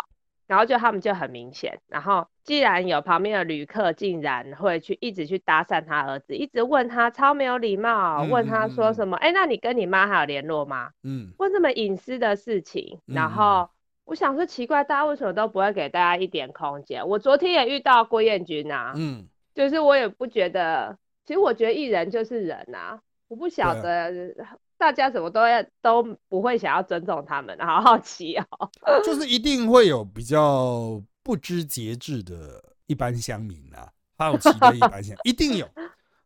[0.53, 9.17] 然后就他们就很明显，然后既然有旁边的旅客竟然会去一直去搭讪他儿子，一直问他超没有礼貌，问他说什么？
[9.17, 10.91] 哎，那你跟你妈还有联络吗？
[11.01, 13.67] 嗯，问这么隐私的事情，然后
[14.05, 17.07] 我想说奇怪，大家为什么都不会给大家一点空间？
[17.07, 24.13] 我昨天也遇到郭彦军啊，嗯，就是我也不觉得，其实我觉得艺人就是人啊，我不晓得。
[24.83, 28.45] 大家怎么都要都不会想要尊重他们，好好奇哦。
[29.01, 35.65] 就是一定会有比较不知节制的一般乡民啊，好奇的一般乡，一定有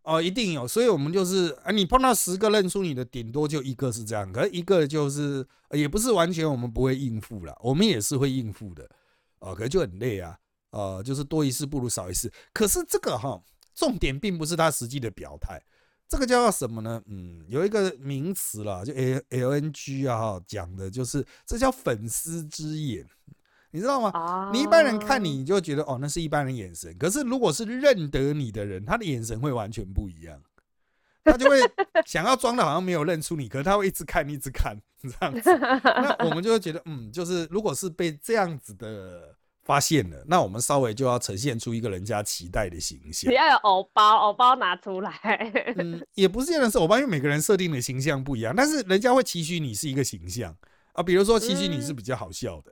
[0.01, 0.67] 哦，一定有。
[0.67, 8.89] 所以我们就是啊，你碰到十个认出你的，顶多就一个是这样，可是一个就是也不是完全我们不会应付了，我们也是会应付的
[9.37, 10.35] 哦，可是就很累啊，
[10.71, 12.33] 呃，就是多一事不如少一事。
[12.51, 13.39] 可是这个哈，
[13.75, 15.61] 重点并不是他实际的表态。
[16.09, 17.01] 这个叫什么呢？
[17.07, 23.05] 嗯，有一个名词啦，就 L L N G 啊，讲的就是这叫粉丝之眼，
[23.71, 24.49] 你知道吗？
[24.53, 26.97] 你一般人看你，你就觉得哦，那是一般人眼神。
[26.97, 30.41] 可是如果是认得你的人，他的眼神会完全不一样，
[31.23, 31.59] 他就会
[32.07, 35.57] 想要装的好像没有认出你，可是他会一直看，一直看这样子。
[35.83, 39.36] 那我们就会觉得，嗯，就是如果是被这样子的。
[39.67, 43.29] 发现了，那我们稍微就要呈现出一个人家期待的形象。
[43.29, 45.11] 你要有偶包，偶包拿出来。
[45.75, 48.55] 嗯，也不是这样是偶包，因为每个人设定的形象不一样。
[48.55, 50.55] 但是人家会期许你是一个形象
[50.93, 52.71] 啊，比如说期许你是比较好笑的，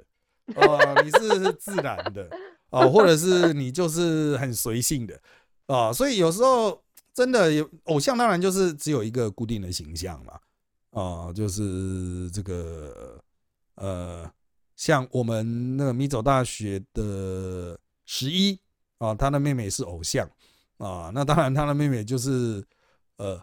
[0.55, 2.29] 哦，你是自然的，
[2.69, 5.19] 哦，或者是你就是很随性的，
[5.67, 6.81] 啊，所以有时候
[7.13, 10.39] 真的有偶像，当然就是只有一个固定的形象嘛，
[10.91, 13.19] 啊，就是这个
[13.75, 14.31] 呃。
[14.75, 18.59] 像我们那个米走大学的十一
[18.97, 20.29] 啊，他的妹妹是偶像
[20.77, 22.65] 啊，那当然他的妹妹就是
[23.17, 23.41] 呃，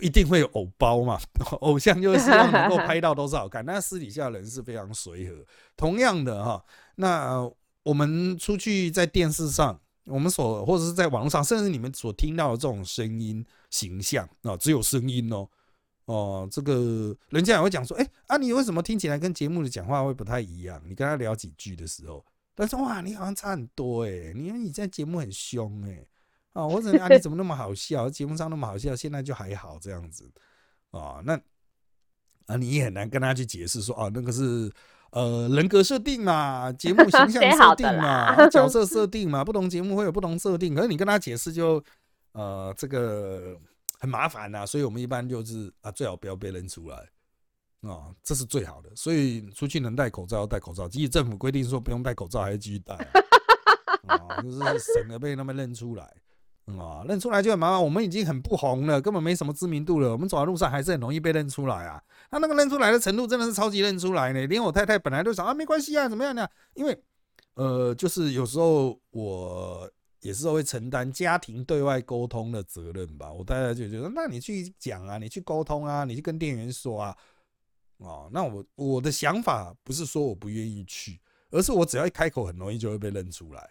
[0.00, 1.18] 一定会有偶包嘛，
[1.60, 5.44] 偶像就是希望能够 拍到都是好看，但私底下人是非常随和。
[5.76, 6.64] 同样的哈，
[6.96, 7.50] 那
[7.82, 15.48] 我们出去在电视上，我们所或者是在网络上，甚至你们所听到的这种声音形象啊，只有声音哦。
[16.10, 20.82] 哦，这个人家也会讲说，哎啊，你为什么听起来跟节目的讲话会不太一样？
[20.84, 22.24] 你跟他聊几句的时候，
[22.56, 26.04] 他说哇，你好像差很多哎，你你在节目很凶哎，
[26.52, 28.10] 啊，或者啊你怎么那么好笑？
[28.10, 30.28] 节目上那么好笑，现在就还好这样子
[30.90, 31.22] 哦？
[31.24, 31.40] 那
[32.46, 34.68] 啊你也很难跟他去解释说，哦，那个是
[35.12, 41.80] 呃人格设定嘛，节目形象 设定嘛，角色设定嘛，不同节目会有不同设定，可是你跟他解释就
[42.32, 43.56] 呃这个。
[44.00, 46.96] 很麻烦呐，所以我们一般就是啊，最好不要被认出来
[47.82, 48.88] 啊，这是最好的。
[48.96, 52.94] 所以出去能戴口罩要戴口罩，即使政府规定说不用戴口罩，还是继续戴
[54.06, 54.58] 啊，就是
[54.94, 56.04] 省得被他们认出来
[56.64, 57.84] 啊，认出来就很麻烦。
[57.84, 62.02] 我们已经很不红了，根本没什么知名度了，我们走在路上还是很容易被认出来啊。
[62.30, 66.48] 他那个认出来的程度真的是超级认出来呢，连我太太本来都想啊，没关系啊，怎么样呢？
[66.72, 66.98] 因为
[67.54, 69.90] 呃，就是有时候我。
[70.20, 73.32] 也是会承担家庭对外沟通的责任吧。
[73.32, 77.16] 我大概就觉得，那你去讲啊，你去沟通啊，你去跟店员说啊，
[77.98, 83.70] 哦，那我我的想法不是说我不愿意去，而是我只要一开口，很容易就会被认出来。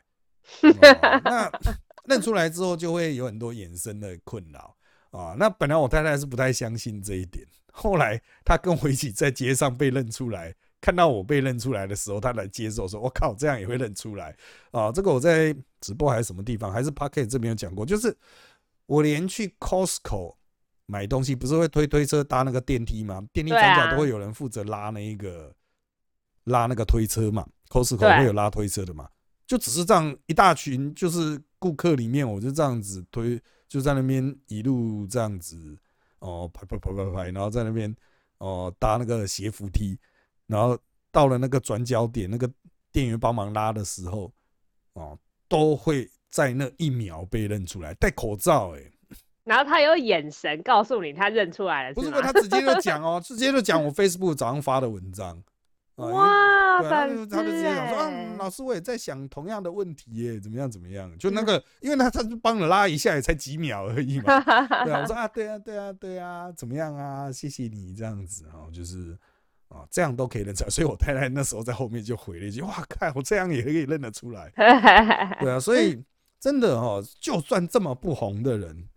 [1.24, 1.52] 那
[2.06, 4.76] 认出来之后，就会有很多衍生的困扰
[5.12, 5.36] 啊。
[5.38, 10.56] 那本来我太太是不太相信这一点，后来她跟我一起在街上被认出来。
[10.82, 14.34] 看到我被认出来的时候，他来接受说：“我靠，这样也会认出来
[14.72, 18.16] 啊！”这个我在直播还是什么地方，还是 Pocket 这边有讲过，就是
[18.86, 20.36] 我连去 Costco
[20.86, 23.22] 买东西，不是会推推车搭那个电梯吗？
[23.34, 25.54] 电梯转角都会有人负责拉那一个
[26.46, 29.10] 拉那个推车嘛，Costco 会有拉推车的嘛？
[29.46, 33.38] 就只是这样一大群，就是顾客里面，我就这样子推，
[33.68, 35.78] 就在那边一路这样子
[36.20, 37.94] 哦，排排排排排，然后在那边
[38.38, 40.00] 哦搭那个斜扶梯。
[40.50, 40.76] 然后
[41.12, 42.50] 到了那个转角点，那个
[42.92, 44.34] 店员帮忙拉的时候，
[44.94, 45.16] 哦，
[45.48, 48.82] 都会在那一秒被认出来，戴口罩哎。
[49.44, 55.42] 然后他有眼神告诉你他认出来了，不是不是，他直接就讲哦， 直接就讲我 Facebook 早上发的文章。
[55.96, 61.16] 哇，他就他就直接讲说，嗯，老师我也在想同样的问题耶，怎么样怎么样？
[61.20, 64.40] 就那个，因为他他就帮了拉一下，也才几秒而已嘛。
[64.86, 67.32] 对啊，我说啊，对啊，对啊，对啊，怎么样啊？
[67.32, 69.18] 谢谢你这样子哦，就是。
[69.70, 74.52] 啊，这样都可以认出来， 所以我太太那时候在后面就回了一句：“哇，看我这样也可以认得出来。”
[75.40, 76.04] 对啊，所以
[76.40, 78.88] 真的哦，就算这么不红的人，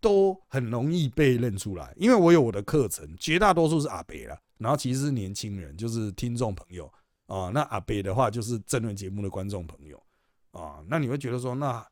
[0.00, 1.92] 都很容易被认出来。
[1.96, 6.92] 因为我有我的课程，绝大多数是阿北了，然后其实是年轻人，就是听众朋友
[7.26, 7.50] 啊。
[7.54, 10.02] 那阿北的话，就是真人节目的观众朋友
[10.50, 10.80] 啊。
[10.88, 11.86] 那你会觉得说，那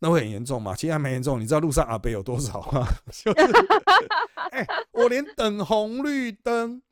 [0.00, 0.74] 那会很严重吗？
[0.74, 1.40] 其实还没严重。
[1.40, 2.84] 你知道路上阿北有多少吗？
[3.12, 3.52] 就是，
[4.50, 6.82] 哎，我连等红绿灯。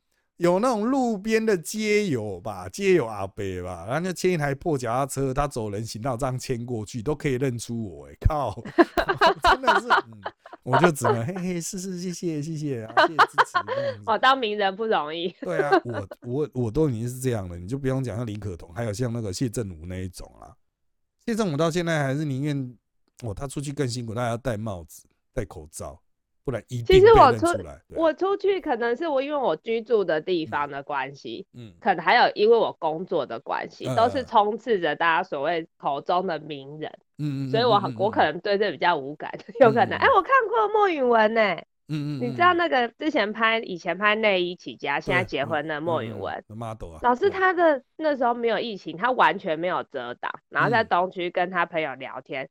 [0.43, 8.09] 有那种路边的街友吧，街友阿伯吧，然后就牵一台破脚踏车，他走人行道这样牵过去，都可以认出我。
[8.09, 8.53] 哎，靠，
[9.41, 10.21] 真的是，嗯，
[10.63, 14.01] 我就只能嘿嘿，是是，谢谢谢谢啊，谢谢支持。
[14.05, 15.33] 我当名人不容易。
[15.39, 20.51] 对啊，我我我都已经是这样了，你就不用讲像林可彤，还有像那个谢振武那一种啊。
[21.25, 22.77] 谢振武到现在还是宁愿，
[23.21, 26.01] 哦，他出去更辛苦，他还要戴帽子、戴口罩。
[26.45, 27.47] 不然一定其实我出，
[27.95, 41.53] 我出去可能是我因为我居住的地方的关系，嗯，可能还有因为我工作的关系，都是充斥着大家所谓口中的名人，嗯嗯，所以我很我可能对这比较无感，有可能，哎，我看过莫允文呢，
[41.87, 52.49] 嗯嗯，你知道那个之前拍以前拍内衣起家，现在结婚的莫允文，model 啊，老师他的那时候没有疫情，他完全没有遮挡，然后在东区跟他朋友聊天。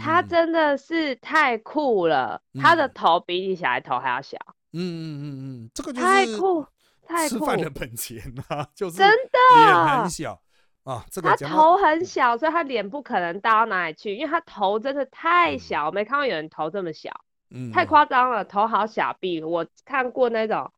[0.00, 4.36] 他真的是太酷了，他的头比你小孩头还要小。
[4.72, 6.66] 嗯嗯嗯嗯，这个太酷，
[7.06, 7.38] 太酷。
[7.38, 10.40] 吃饭的本钱啊， 就是真的脸很小
[10.84, 11.04] 啊。
[11.10, 17.10] 这个他头很小，所以他脸不可能大到哪里去，因为他头真的太小，我没看过有人头这么小，
[17.50, 20.72] 嗯，太夸张了，头好小，比我看过那种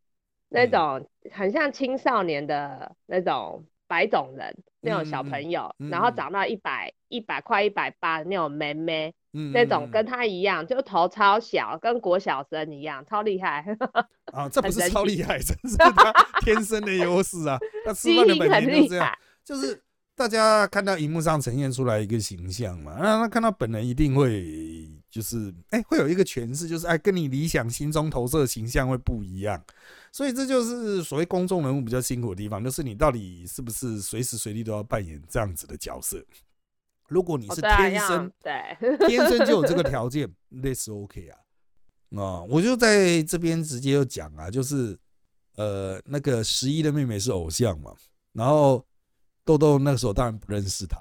[0.48, 3.64] 那种很像青少年的那种。
[3.88, 9.12] 白种人那种小朋友，然后长到一百一百快一百八那种妹妹，
[9.53, 13.64] 那种跟他一样，就头超小，跟国小生一样，超厉害。
[14.33, 17.59] 啊，这不是超厉害， 这是 他天生的优势啊。
[17.85, 19.11] 他吃饭的本领就这样，
[19.44, 19.83] 就是
[20.14, 24.44] 大家看到荧幕上呈现出来一个形象嘛，那他看到本人一定会
[25.11, 29.62] 就是哎，会有一个诠释，就是哎，跟你理想心中投射的形象会不一样。
[30.12, 36.25] 所以这就是所谓公众人物比较辛苦的地方，就是你到底是不是随时随地都要扮演这样子的角色？
[37.09, 41.38] 如果你是天生对天生就有这个 条件，那是 OK 啊。
[42.16, 44.99] 啊，我就在这边直接就讲啊，就是
[45.57, 47.94] 呃，那个十一的妹妹是偶像嘛，
[48.33, 48.85] 然后
[49.44, 50.99] 豆豆那个时候当然不认识她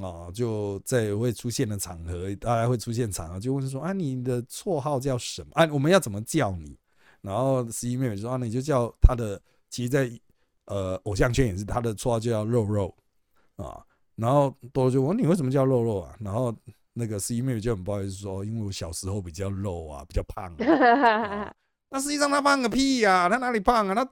[0.00, 5.50] 啊，就在会出现的场合，大家会出现场合就问说啊，你的绰号叫什么？
[5.54, 6.76] 啊，我们要怎么叫你？
[7.22, 10.10] 然后十一妹妹说：“啊，你就叫她的，其实，在
[10.64, 12.94] 呃偶像圈也是她的绰号就叫肉肉
[13.56, 13.84] 啊。”
[14.16, 16.14] 然后多就问你为什么叫肉肉啊？
[16.20, 16.54] 然后
[16.94, 20.50] 那个十一妹妹就很不好意思说：“因为我小时候比较肉啊，比较胖。
[21.92, 23.28] ”那实际上她胖个屁呀！
[23.28, 23.94] 她哪里胖啊？
[23.94, 24.08] 她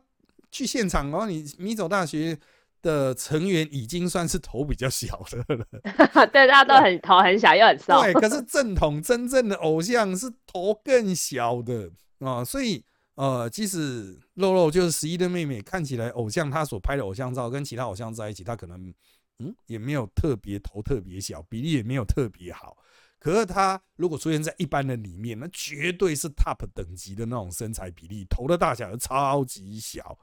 [0.51, 2.39] 去现场哦，你米走大学
[2.83, 5.67] 的成员已经算是头比较小的了。
[6.33, 8.03] 对，大家都很头很小又很瘦。
[8.03, 11.91] 对，可是正统真正的偶像是头更小的
[12.21, 12.85] 啊，所以。
[13.19, 18.95] 呃，即使肉肉就是十一的妹妹，看起来偶像她所拍的偶像照跟其他偶像在一起，她可能
[19.41, 22.77] 嗯也没有特别头特别小，比例也没有特别好。
[23.19, 30.17] 可是她如果出现在一般人里面，那绝对是 top 等级的那种身材比例，头的大小超级小。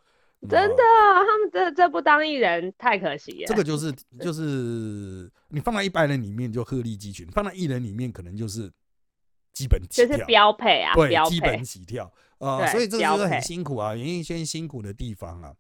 [0.47, 3.45] 真的，他们这这不当艺人太可惜了。
[3.45, 8.71] 这个就是就是你放在一般人里面就鹤立鸡群，放在艺人里面可能就是
[9.53, 12.09] 基本起跳，就是标配啊，对，基本起跳。
[12.39, 15.55] 啊，所以这个就是很辛苦啊，演艺圈辛苦的地方啊，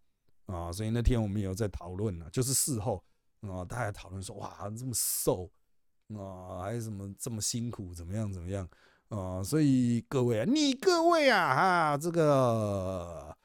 [0.45, 3.03] 啊，所以那天我们也有在讨论呢，就是事后
[3.41, 5.49] 啊，大家讨论说，哇，这么瘦
[6.17, 8.67] 啊，还是什么这么辛苦，怎么样怎么样
[9.09, 9.41] 啊？
[9.43, 13.35] 所以各位啊，你各位啊，哈，这个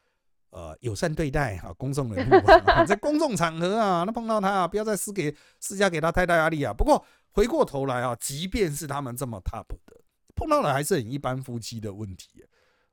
[0.51, 2.33] 呃，友善对待啊，公众人物
[2.85, 6.73] 在公众场合啊，那碰到他啊，不要再施给施加给他太大压力啊。
[6.73, 10.01] 不过回过头来啊，即便是他们这么 top 的，
[10.35, 12.45] 碰到了还是很一般夫妻的问题。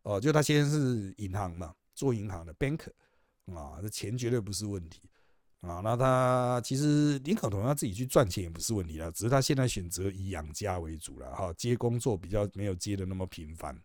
[0.07, 2.91] 哦，就他先生是银行嘛，做银行的 banker
[3.53, 5.01] 啊，这钱绝对不是问题
[5.59, 5.81] 啊。
[5.83, 13.77] 那他其实林可彤他自己去赚钱也不是问题了，只是他现在选择以养家为主了哈，接工作比较没有接的那么频繁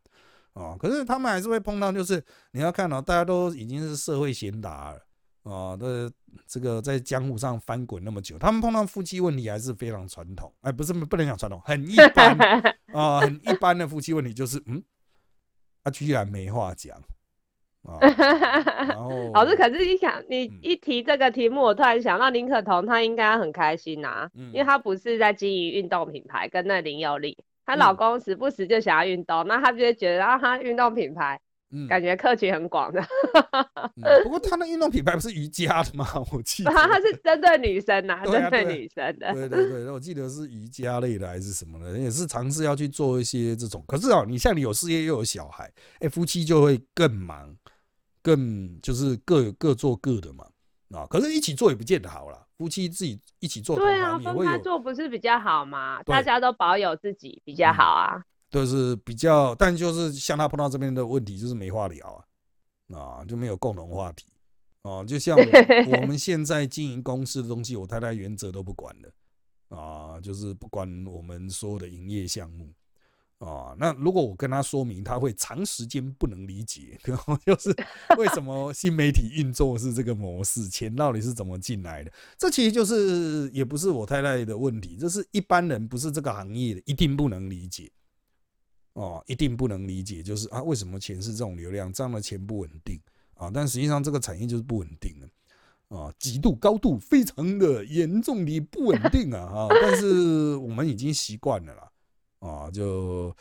[0.53, 0.77] 啊。
[0.79, 5.01] 可是他们还是会碰到，就是你要看到大家都已经是社会贤达了
[5.43, 6.09] 啊，的
[6.47, 12.39] 这个在江湖上翻滚那么久，他们碰到夫妻问题还是非常传统，哎，不是不能讲传统，很一般
[12.95, 14.81] 啊， 很一般的夫妻问题就是嗯。
[15.85, 16.97] 他居然没话讲
[17.83, 17.99] 啊！
[18.89, 31.41] 然后老师，可是你想，你一提这个题目，我突然想到林可彤，她应该很开心呐，因为她不是在经营运动品牌，跟那林有利，她老公时不时就想要运动，那她就会觉得，然后她运动品牌。
[31.89, 33.03] 感觉客群很广的，
[34.23, 36.07] 不过他那运动品牌不是瑜伽的吗？
[36.31, 39.33] 我记得他是针对女生呐，针对女生的。
[39.33, 43.83] 对对对，我记得是瑜伽类的还是什么的，也是尝试要去做一些这种。
[43.89, 47.57] 可是哦，你像你有事业又有小孩，哎，夫妻就会更忙，
[48.21, 50.45] 更就是各各做各的嘛。
[50.95, 56.03] 啊，可是一起做也不见得好了，夫妻自己一起做，对啊，分开做不是比较好吗？
[56.05, 58.23] 大家都保有自己比较好啊。
[58.53, 62.25] 都是比较，但就是像他碰到这边的问题，就是没话聊
[62.91, 64.27] 啊，啊，就没有共同话题
[64.83, 65.43] 啊，就像我
[65.97, 69.11] 我们现在经营公司的东西，我太太原则都不管的
[69.75, 72.71] 啊，就是不管我们所有的营业项目
[73.39, 73.75] 啊。
[73.79, 77.75] 那如果我跟他说明，他会长时间不能理解， 然后就是
[78.19, 82.13] 为什么新媒体运作是这个模式，钱到底是怎么进来的？
[82.37, 87.91] 这其实就是也不是我太太的问题，这是一般人不是这个行业的一定不能理解
[88.95, 93.01] 哦，一定不能理解，就是啊，为什么钱是这种流量，这样的钱不稳定？
[93.35, 99.69] 啊，但实际上这个产业就是不稳定的啊，极度高度非常的严重的不稳定啊啊！
[99.71, 101.91] 但是我们已经习惯了啦，
[102.41, 103.35] 啊，就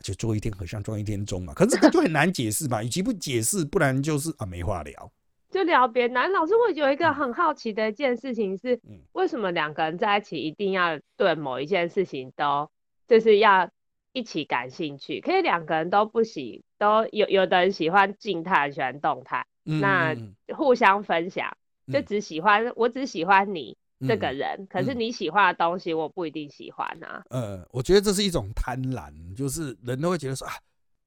[0.00, 1.54] 就做一天和尚撞一天钟嘛。
[1.54, 5.12] 可是这个就很难解释嘛，与其不解释，不然就是啊没话聊，
[5.48, 8.80] 就聊别男老师会有一个很好奇的一件事情是，
[9.12, 12.68] 为什么两个人在一起一定要对某一件事情都
[13.06, 13.70] 就是要。
[14.12, 20.14] 一起感兴趣，可以两个人都不喜，都有有的人喜欢静态，喜欢动态，那
[20.56, 21.56] 互相分享，
[21.92, 27.22] 就只喜欢我只喜欢你这个人，可是你喜欢的东西我不一定喜欢啊。
[27.30, 30.54] 呃，我觉得这是一种贪婪，就是人都会觉得说啊。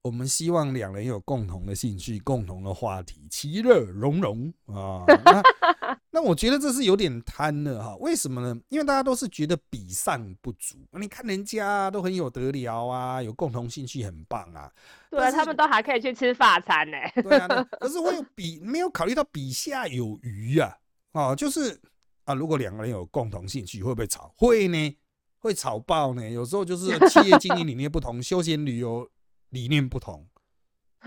[0.02, 5.04] 我们希望两人有共同的兴趣、共同的话题，其乐融融啊。
[6.16, 7.98] 那那我觉得这是有点贪了哈。
[7.98, 8.58] 为什么呢？
[8.70, 10.78] 因为大家都是觉得比上不足。
[10.92, 14.72] 你看人家都很有得聊啊，有共同兴趣很棒啊。
[15.10, 16.98] 对啊，他们都还可以去吃法餐呢。
[17.22, 17.48] 对啊，
[17.82, 20.74] 可是我有比没有考虑到比下有余啊。
[21.12, 21.78] 哦，就是
[22.24, 24.34] 啊，如果两个人有共同兴趣，会不会吵？
[24.38, 24.98] 会呢，
[25.40, 26.30] 会吵爆呢。
[26.30, 29.06] 有时候就是企业经营理念不同， 休闲旅游。
[29.50, 30.26] 理念不同，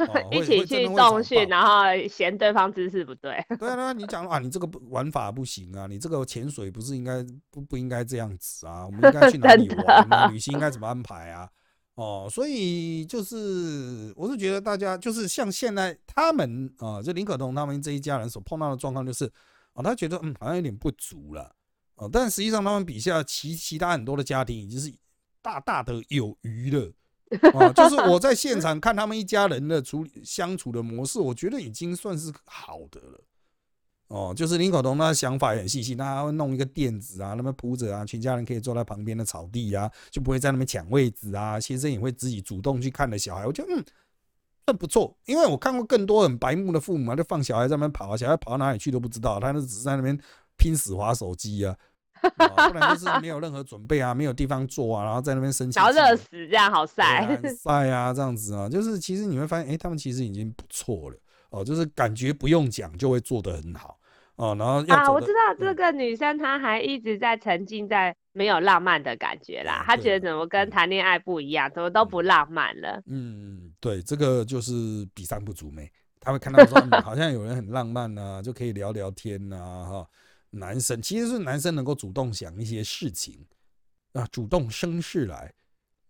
[0.31, 3.45] 一起去重训，然后嫌对方姿势不对。
[3.59, 8.85] 对啊，那你讲啊，你这个玩法不行啊，你这个潜水不是应该不不应该这样子啊？
[8.87, 10.27] 我们应该去哪里 玩啊？
[10.29, 11.49] 旅行应该怎么安排啊？
[11.95, 19.25] 哦，所以就是我是觉得大家就是像现在他们啊，就林可彤他们这一家人所碰到的状况就是
[19.73, 21.53] 啊，他觉得嗯好像有点不足了
[21.97, 24.95] 哦，但实际上他们比下其其他很多的家庭已经是
[25.43, 26.93] 大大的有余了。
[27.53, 33.21] 哦，就是我在现场看他们一家人的处理相处的模式，我觉得已经算是好的了。
[34.09, 41.61] 哦，就是林口彤他想法也很细心，他会弄一个垫子啊，那么铺着啊，全家人可以坐在旁边的草地啊，就不会在那边抢位置啊。
[41.61, 43.85] 先生也会自己主动去看的小孩，我觉得嗯，
[44.65, 45.15] 算不错。
[45.27, 50.19] 因为我看过更多很白目的父母啊，就放小孩在那边跑啊，小孩跑到哪里去都不知道，他那只是在那边
[50.57, 51.77] 拼死划手机啊。
[52.71, 61.17] 不然就是没有任何准备啊，没有地方坐啊，然后在那边生气，然后热死这样，好晒 晒啊，这样子啊，就是其实你会发现，哎，他们其实已经不错了
[61.51, 63.99] 哦，就是感觉不用讲就会做得很好
[64.37, 73.03] 哦，然后啊，我知道这个女生她还一直在沉浸在没有浪漫的感觉啦，她觉得怎么跟谈恋爱不一样，怎么都不浪漫了。
[73.07, 75.91] 嗯，对，这个就是比上不足没，
[76.21, 80.07] 他会看到说 好像有人很浪漫啊，就可以聊聊天啊，哈。
[80.51, 83.45] 男生其实是男生能够主动想一些事情
[84.15, 85.53] 啊，主动生事来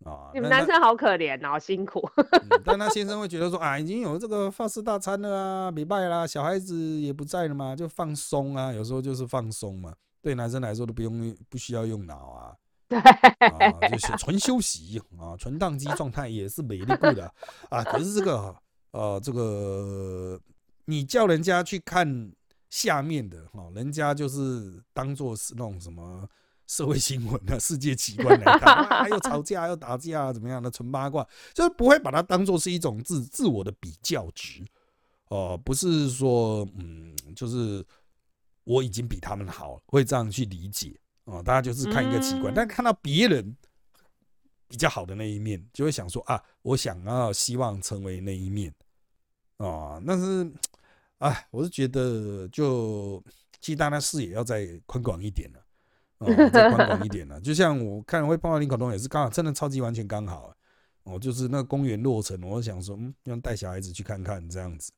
[0.04, 0.30] 啊。
[0.32, 2.08] 你们男生好可怜哦，辛苦。
[2.64, 8.72] 但他先生会觉得说 啊，已经有这个法式大餐了啊，礼拜啦，小孩子也不在了嘛，就放松啊。
[8.72, 12.54] 有时候就是放松嘛，对男生来说都不用不需要用脑啊，
[12.88, 13.00] 对，
[13.90, 17.34] 就是纯休息啊，纯宕机状态也是美丽不的
[17.70, 17.82] 啊。
[17.82, 18.54] 可是这个
[18.92, 20.40] 呃，这个
[20.84, 22.32] 你叫人家去看。
[22.70, 26.28] 下面的哈，人家就是当做是那种什么
[26.66, 34.62] 社会新闻啊、世界奇观来看，啊，又吵架又打架怎么样的纯八卦，就是不会把它当做是一种自自我的比较值
[35.28, 37.82] 哦，不是说嗯，就是
[38.64, 40.94] 我已经比他们好，会这样去理解
[41.24, 41.42] 哦。
[41.42, 43.56] 大家就是看一个奇观，但看到别人
[44.68, 48.74] 比较好的那一面，就会想说啊，我想要希望成为那一面
[49.56, 50.52] 啊，但是。
[51.18, 53.22] 哎，我是觉得，就
[53.60, 55.60] 其实大家视野要再宽广一点了，
[56.18, 57.40] 哦，再宽广一点了。
[57.42, 60.54] 就像我看会碰到林可东也是刚好，真的超级完全刚好，
[61.02, 64.92] 哦，就是那个公园落成，我想说，嗯，要带小孩子去看看这样子，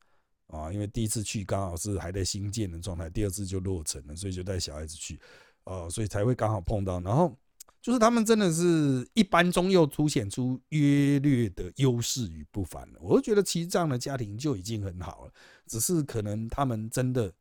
[0.47, 5.19] 啊，因为第一次去刚好是还在新建的状态，第二次就落成了，所以就带小孩子去，
[5.63, 7.35] 哦，所以才会刚好碰到，然后。
[7.81, 12.99] 就是他们真的是一般中又凸显出约略的优势与不凡了。
[13.01, 15.33] 我就觉得其实这样的家庭就已经很好了，
[15.71, 17.31] 只是可能他们真的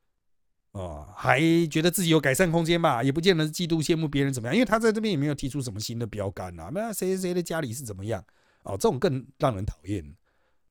[0.71, 6.71] 啊还觉得自己有改善空间吧，也不见得是嫉妒羡慕别人怎么样，因为他在这边也没有提出什么新的标杆啊。
[6.73, 8.25] 那谁谁谁的家里是怎么样
[8.63, 10.15] 哦，这种更让人讨厌。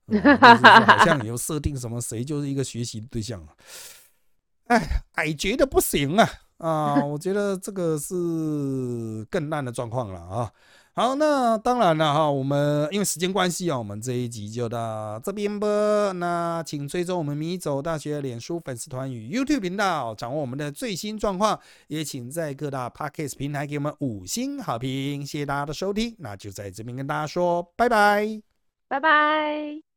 [0.87, 3.53] 好像有设定什么谁就是一个学习对象啊，
[4.67, 6.29] 哎，矮觉得不行啊。
[6.59, 10.51] 啊，我觉得这个是更烂的状况了啊！
[10.95, 16.11] 好，那当然了哈，我们因为时间关系啊，我们这一集就到这边吧。
[16.13, 21.57] 那请追踪我们米走大学脸书粉丝团与 YouTube 频道，掌握我们的最新状况。
[21.87, 25.25] 也请在各大 Podcast 平台给我们五星好评。
[25.25, 28.41] 谢谢大家的收听，那就在这边跟大家说拜拜，
[28.89, 29.88] 拜拜。